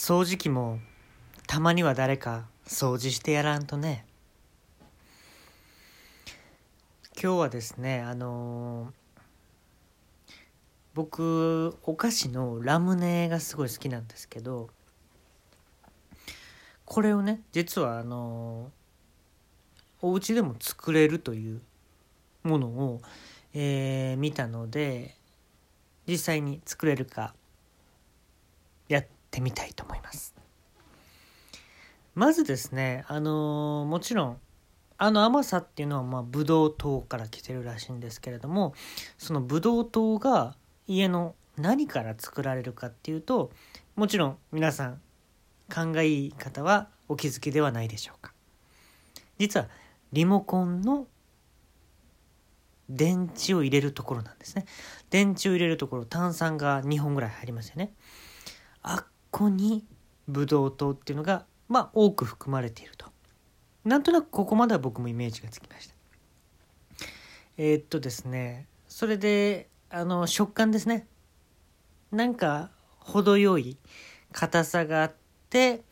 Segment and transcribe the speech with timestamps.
[0.00, 0.78] 掃除機も
[1.48, 4.06] たまには誰か掃除してやらんとね。
[7.20, 10.30] 今日はですねあのー、
[10.94, 14.70] 僕お菓子のラムネがすごい好きなんですけど
[16.84, 21.60] これをね実はあのー、お家でも作れるという
[22.44, 23.02] ものを、
[23.52, 25.16] えー、見たので
[26.06, 27.34] 実際に作れるか
[28.88, 30.34] やってみたいと思います。
[32.14, 34.38] まずですねあのー、もちろん
[34.96, 38.74] あの甘さっていうのはまあブドウ糖から来てるらしいんですけれども
[39.16, 40.56] そのブドウ糖が
[40.88, 43.52] 家の何から作られるかっていうと
[43.94, 45.00] もちろん皆さん
[45.68, 48.32] 勘がいい方はお気づきではないでしょうか。
[49.38, 49.68] 実は
[50.12, 51.06] リモコンの
[52.88, 54.64] 電池を入れるところなんですね。
[55.10, 57.92] 電池を入れるところ炭酸が2本ぐらい入りますよね。
[58.82, 59.06] あっ
[59.38, 59.86] こに
[60.26, 63.06] ブドウ糖っていうのがまあ多く含まれていると。
[63.84, 65.94] なんとなくここまでは僕もイメージがつきました。
[67.56, 71.06] えー、っとですねそれであの食感ですね。
[72.10, 73.76] なんか程よい
[74.32, 75.14] 硬さがあっ
[75.50, 75.82] て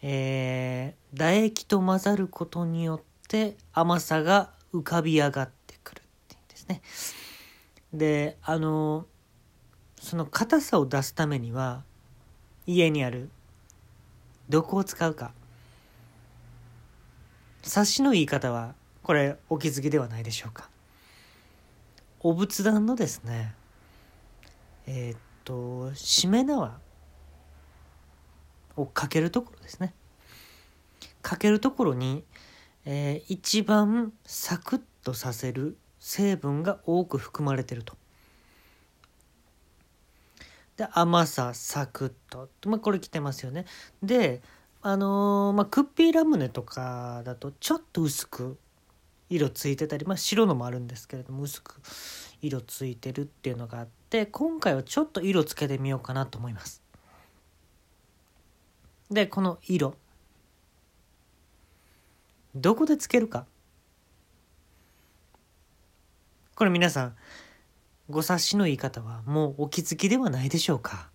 [0.00, 6.82] えー、唾液と混ざることによって甘さが浮かび上がってくるっていうんですね。
[7.92, 9.06] であの
[10.00, 11.82] その硬さを出すためには
[12.74, 13.30] 家にある。
[14.48, 15.32] どこを使うか。
[17.62, 20.70] 察しの言い方はこれお気づきではないでしょうか。
[22.20, 23.54] お仏壇のですね。
[24.86, 26.78] えー、っとしめ縄。
[28.76, 29.92] をかけるところですね。
[31.22, 32.24] かけるところに、
[32.84, 37.99] えー、一番サクッとさせる成分が多く含まれてると。
[40.80, 43.66] で甘さサクッと、まあ、これきてますよね。
[44.02, 44.40] で
[44.80, 48.58] あのー、まあ、クッピーラムネとかだとちょっと薄く
[49.28, 51.82] 色ついてたり、まあ、白のもあるんですけれども薄く
[52.40, 56.82] 色ついてるっていうのがあって今回はちょっと色つけてみようかなと思います。
[59.10, 59.94] でこの色。
[62.54, 63.44] どこでつけるか。
[66.54, 67.16] これ皆さん
[68.10, 71.10] ご察しの言い方はもうお気づきではないでしょうか。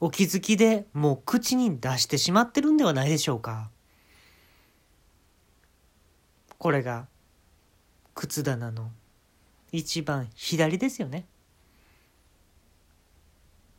[0.00, 3.70] お気づきでもう口に出してしまってるんではないでしょうか。
[6.58, 7.06] これが
[8.14, 8.90] 靴棚の
[9.70, 11.26] 一番左ですよね。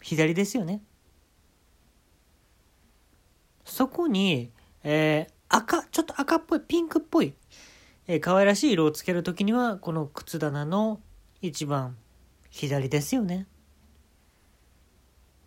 [0.02, 0.81] 左ですよね。
[3.66, 4.52] そこに、
[4.84, 7.34] えー、赤ちょっと赤っぽいピンクっぽい、
[8.08, 11.02] えー、可愛らしい色をつける時にはこの靴棚の
[11.42, 11.98] 一番
[12.50, 13.48] 左ですよね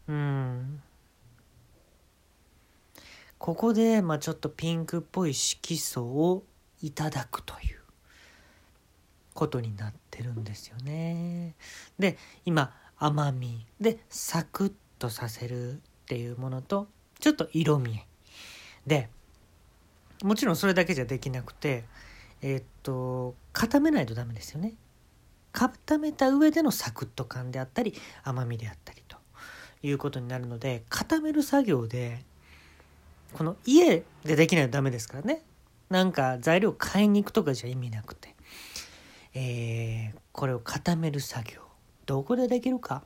[0.09, 0.83] うん
[3.39, 6.45] ここで、まあ、ちょっとピンクっぽい色素を
[6.81, 7.81] いただくという
[9.35, 11.57] ことになってるんですよね。
[11.99, 15.77] で今甘みでサクッとさせるっ
[16.07, 16.87] ていうものと
[17.19, 18.01] ちょっと色味
[18.87, 19.09] で
[20.23, 21.83] もちろんそれだけじゃできなくて
[22.43, 24.75] えー、っと固めないとダメですよね。
[25.53, 29.17] 固めた上でのサクッと感であったり甘みであったりと
[29.83, 32.25] いうことになるので固める作業で
[33.33, 35.43] この家でできないとダメですからね。
[35.89, 38.35] なんか材料買いに行くとかじゃ意味なくて、
[39.35, 41.61] えー、これを固める作業。
[42.07, 43.05] どこでできるか。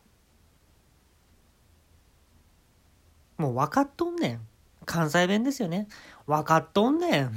[3.38, 4.40] もう分かっとんねん。
[4.84, 5.88] 関西弁ですよね。
[6.26, 7.32] 分かっとんねん。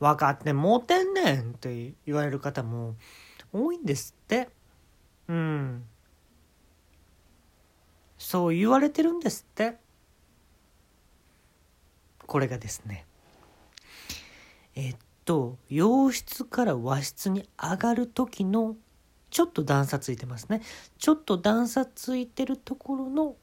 [0.00, 2.94] 分かってもうてんねんって言われる方も
[3.54, 4.48] 多いんですって。
[5.28, 5.84] うん。
[8.18, 9.76] そう言われてるんですって。
[12.26, 13.06] これがですね。
[14.74, 18.74] えっと洋室から和室に上がる時の
[19.30, 20.60] ちょっと段差ついてますね。
[20.98, 23.36] ちょっと段差ついてるところの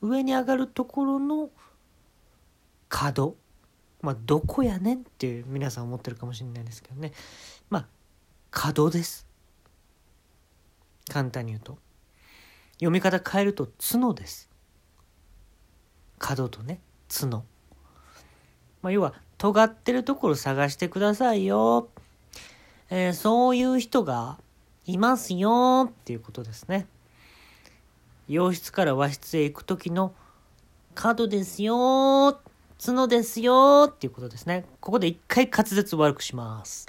[0.00, 1.50] 上に上がるところの
[2.88, 3.36] 角。
[4.00, 7.12] まあどこやねんっていう皆さん思ってるかもしれないですけどね。
[7.68, 7.97] まあ
[8.50, 9.26] 角です。
[11.08, 11.78] 簡単に言うと。
[12.74, 14.48] 読み方変えると角です。
[16.18, 17.44] 角とね角。
[18.82, 21.88] まあ要は尖ってるところ探してくださいよ、
[22.90, 24.38] えー、そういう人が
[24.84, 26.86] いますよっていうことですね。
[28.28, 30.12] 洋室から和室へ行く時の
[30.94, 32.40] 角ですよ
[32.84, 34.64] 角ですよっていうことですね。
[34.80, 36.86] ここで一回滑舌悪くします。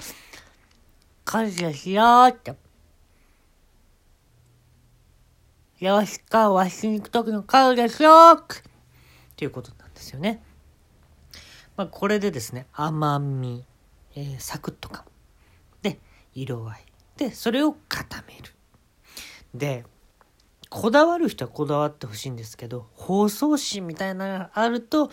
[1.30, 2.56] 感謝しようって。
[5.78, 8.46] 吉川わしに行く時の顔ですよっ
[9.36, 10.42] ていうことなんですよね。
[11.78, 13.64] まあ、これでですね、甘み、
[14.16, 15.04] えー、サクッと感。
[15.84, 16.00] で、
[16.34, 16.86] 色合い。
[17.18, 18.52] で、それを固める。
[19.54, 19.86] で、
[20.72, 25.12] こだわる人はこだわってほしいんですけど、包装紙みたいなのがあると、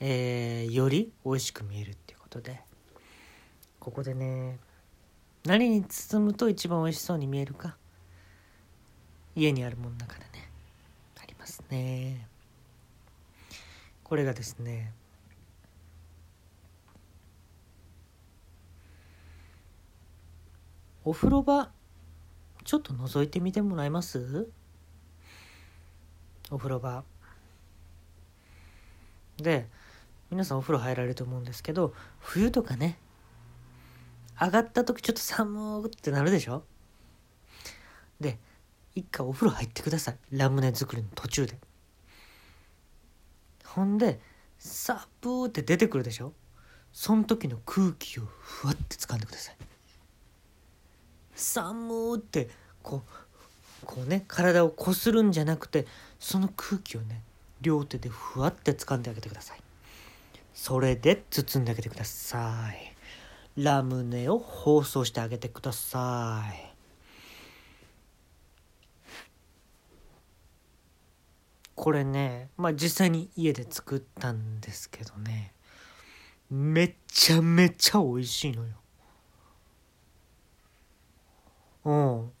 [0.00, 2.60] えー、より美味しく見えるっていうことで、
[3.80, 4.58] ここでね、
[5.46, 7.76] 何に包むと一番美味しそうに見えるか。
[9.36, 10.50] 家にあるものの中でね。
[11.22, 12.26] ありますね。
[14.02, 14.92] これがですね。
[21.04, 21.70] お風呂場
[22.64, 24.48] ちょっと覗いてみてもらえます？
[26.50, 27.04] お風呂場。
[29.36, 29.68] で
[30.30, 32.98] 皆さんお風呂入られると思うんですけど冬とかね
[34.40, 36.62] 上がった時ちょっと寒ってなるでしょ？
[38.20, 38.38] で
[38.94, 40.16] 一回お風呂入ってください。
[40.32, 41.58] ラムネ作りの途中で。
[43.64, 44.20] ほんで
[44.58, 46.32] サブーって出てくるでしょ？
[46.92, 49.56] その時の空気をふわって掴んでください。
[51.34, 52.48] 寒ーって
[52.82, 53.02] こ
[53.82, 55.86] うこうね体をこするんじゃなくて
[56.18, 57.20] その空気をね
[57.60, 59.60] 両手でふわって掴んであげてください。
[60.54, 62.95] それで包んであげてください。
[63.56, 66.76] ラムネを包装してあげてください。
[71.74, 75.52] これねまあ実際に家で作ったんですけどね。
[76.50, 78.74] めちゃめちゃ美味しいのよ。
[81.84, 82.32] うん。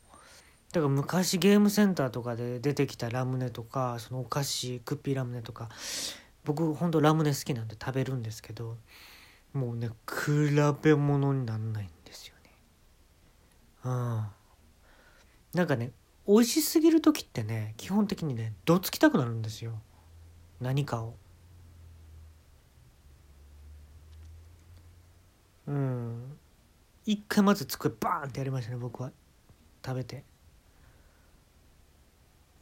[0.72, 5.70] だから昔ゲームセンターとかで出てきたラムネとかそのお菓子クッピーラムネとか
[6.44, 8.76] 僕ほんとラムネ好きなんで食べるんですけど
[9.56, 10.50] もうね比
[10.82, 12.50] べ物になんないんですよね。
[13.84, 14.26] うん。
[15.54, 15.92] なんかね
[16.28, 19.72] 美味しすぎる時ってね基本的にねどつきたくなるんですよ。
[20.60, 21.14] 何かを。
[25.66, 26.38] うん。
[27.06, 29.10] 一回まず机バーンってやりましたね僕は。
[29.84, 30.24] 食べて。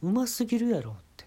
[0.01, 1.24] うますぎるやろって。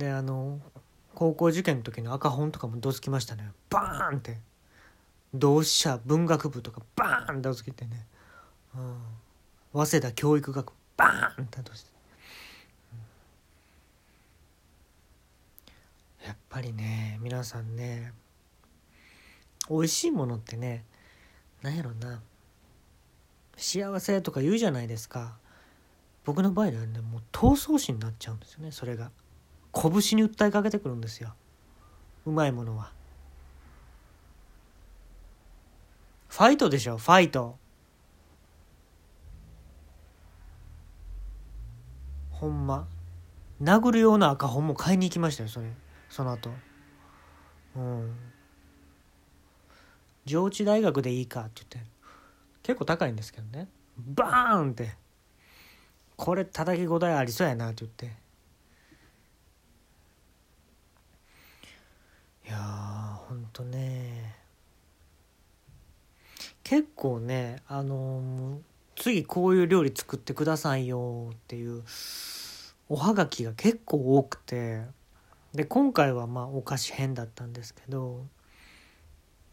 [0.00, 0.58] であの
[1.14, 3.50] 高校受験の時の赤本とかもどつきましたね。
[3.68, 4.38] バーンって。
[5.32, 8.06] 同志社文学部とかバーンとつけてね、
[8.74, 8.96] うん、
[9.72, 11.90] 早稲田教育学部バーンとして、
[16.22, 18.12] うん、やっぱりね皆さんね
[19.68, 20.84] 美味しいものってね
[21.62, 22.22] 何やろな。
[23.56, 25.36] 幸せとか言うじゃないですか。
[26.24, 29.10] 僕の場合はねもう闘争心になっちゃうんですよねそれが。
[29.72, 31.34] 拳に訴えかけてくるんですよ。
[32.26, 32.92] うまいものは。
[36.28, 37.56] ファイトでしょファイト。
[42.30, 42.86] ほんま。
[43.62, 45.66] 殴るような赤本も買いに行きましたよそれ。
[46.08, 46.50] その後。
[47.76, 48.16] うん。
[50.24, 51.90] 上智大学でいいかって言って。
[52.62, 53.68] 結構高いんですけどね。
[53.96, 55.00] バーンって。
[56.20, 58.04] これ叩き応えありそうやなって言って
[62.46, 64.36] いやーほんとね。
[66.64, 68.60] 結構ねあの
[68.94, 71.82] 次こういう料理作ってくださいよっていう
[72.88, 74.82] おはがきが結構多くて
[75.52, 78.24] で今回はまあお菓子編だったんですけど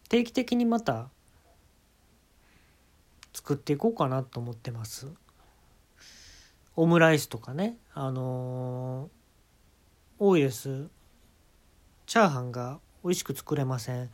[0.10, 1.10] 定期的にまた
[3.34, 5.08] 作っていこうかなと思ってます。
[6.76, 10.88] オムライスとかねあのー、多いです
[12.06, 14.10] チャーハンが美味しく作れません。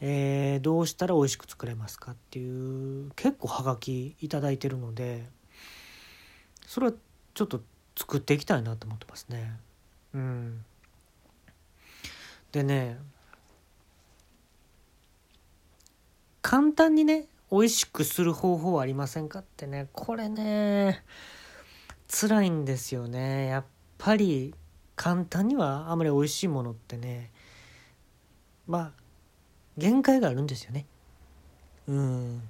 [0.00, 5.24] えー、どうしたら美味しく作れますかっていう結構はがき頂いてるので
[6.66, 6.92] それは
[7.32, 7.62] ちょっと
[7.96, 9.58] 作っていきたいなと思ってますね。
[10.12, 10.64] うん、
[12.52, 12.98] でね
[16.42, 19.88] 簡単にね美味しくする方法はありませんかってね。
[19.92, 21.04] これね
[22.08, 23.46] 辛いんですよね。
[23.46, 23.64] やっ
[23.98, 24.54] ぱり
[24.94, 27.30] 簡単にはあまり美味しいものってね
[28.66, 28.92] まあ
[29.78, 30.86] 限界があるんですよね。
[31.88, 32.42] うん、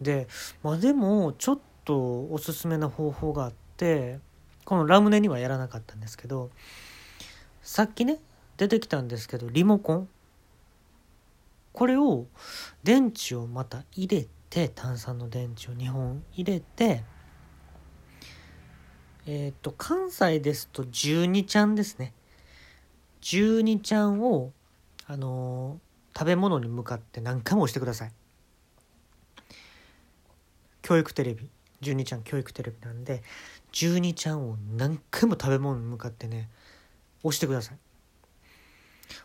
[0.00, 0.26] で
[0.62, 4.20] まあでもちょっとおすすめな方法があって
[4.64, 6.50] このラムネにはやらなかったんですけど
[7.62, 8.18] さっきね
[8.56, 10.08] 出てきたんですけどリモコン。
[11.72, 12.26] これを
[12.82, 17.04] 電池をまた入れて炭酸の電池を2本入れて
[19.26, 22.14] えっ、ー、と関西ですと12ちゃんですね。
[23.20, 24.52] 12ちゃんを
[25.08, 25.80] あの
[26.16, 28.12] 食べ物に向かって何回も押してください。
[30.82, 31.50] 教育テレビ
[31.82, 33.22] 12ちゃん教育テレビなんで
[33.72, 36.48] 12ちゃんを何回も食べ物に向かってね
[37.22, 37.78] 押してください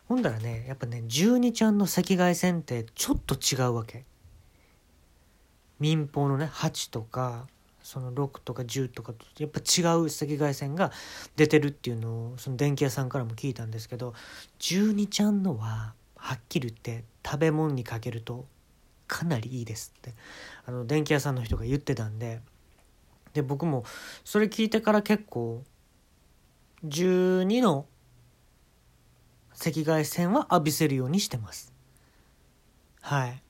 [0.10, 4.04] ほんだらねやっぱね12ちゃんの赤外線ってちょっと違うわけ
[5.80, 7.48] 民放のね8とか
[7.84, 10.92] その6とか10とかとやっぱ違う赤外線が
[11.36, 14.14] 出てるっていうのをその電気屋さんからも聞いたんですけど
[14.60, 18.46] 12ちゃんのははっきり言って食べ物にかけると
[19.08, 20.14] かなりいいですって。
[20.66, 22.42] あの電気屋さんの人が言ってたんで。
[23.34, 23.84] で僕も
[24.24, 25.64] それ聞いてから結構
[26.86, 27.88] 12の
[29.54, 31.74] 赤外線は浴びせるようにしてます。
[33.02, 33.42] はい。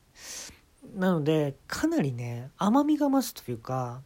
[0.96, 4.02] なのでかなりね甘みが増すというか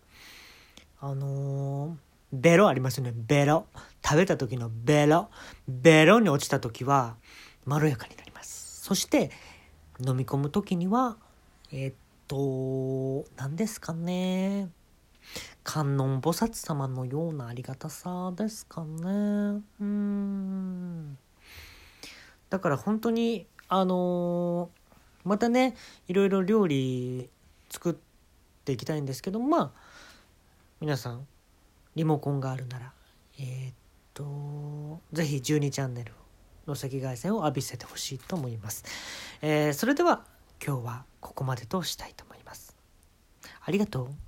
[0.99, 1.95] あのー、
[2.33, 3.13] ベロありますよね。
[3.15, 3.67] ベロ。
[4.03, 5.29] 食べた時のベロ。
[5.67, 7.15] ベロに落ちた時は
[7.65, 8.81] まろやかになります。
[8.81, 9.31] そして
[10.05, 11.17] 飲み込む時には
[11.71, 11.95] えー、っ
[12.27, 14.69] と何ですかね。
[15.63, 19.61] 観音菩薩様のようなありがたさですかね。
[19.79, 21.17] うん。
[22.49, 25.75] だから本当にあのー、またね
[26.07, 27.29] いろいろ料理
[27.69, 27.95] 作っ
[28.63, 29.86] ていきたいんですけどまあ
[30.79, 31.27] 皆さん
[31.95, 32.93] リモコンがあるなら
[33.39, 33.73] えー、っ
[34.13, 36.13] とぜひ12チャンネル
[36.67, 38.83] の赤外線を浴びせてほしいと思います、
[39.41, 40.25] えー、それでは
[40.65, 42.75] 今日はここまでとしたいと思います。
[43.63, 44.26] ありがとう。